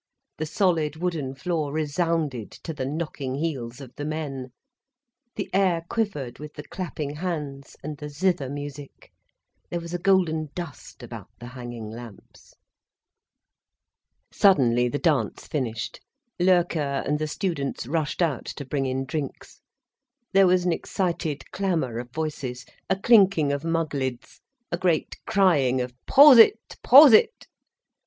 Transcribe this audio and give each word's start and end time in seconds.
The 0.39 0.47
solid 0.47 0.95
wooden 0.95 1.35
floor 1.35 1.71
resounded 1.71 2.49
to 2.63 2.73
the 2.73 2.87
knocking 2.87 3.35
heels 3.35 3.79
of 3.79 3.93
the 3.97 4.03
men, 4.03 4.51
the 5.35 5.47
air 5.53 5.85
quivered 5.89 6.39
with 6.39 6.55
the 6.55 6.63
clapping 6.67 7.17
hands 7.17 7.75
and 7.83 7.97
the 7.99 8.09
zither 8.09 8.49
music, 8.49 9.11
there 9.69 9.79
was 9.79 9.93
a 9.93 9.99
golden 9.99 10.49
dust 10.55 11.03
about 11.03 11.29
the 11.37 11.49
hanging 11.49 11.87
lamps. 11.91 12.55
Suddenly 14.31 14.87
the 14.89 14.97
dance 14.97 15.45
finished, 15.45 15.99
Loerke 16.39 16.77
and 16.77 17.19
the 17.19 17.27
students 17.27 17.85
rushed 17.85 18.23
out 18.23 18.45
to 18.45 18.65
bring 18.65 18.87
in 18.87 19.05
drinks. 19.05 19.61
There 20.33 20.47
was 20.47 20.65
an 20.65 20.73
excited 20.73 21.51
clamour 21.51 21.99
of 21.99 22.09
voices, 22.09 22.65
a 22.89 22.95
clinking 22.95 23.51
of 23.51 23.63
mug 23.63 23.93
lids, 23.93 24.41
a 24.71 24.79
great 24.79 25.19
crying 25.27 25.79
of 25.79 25.93
"_Prosit—Prosit! 26.09 27.45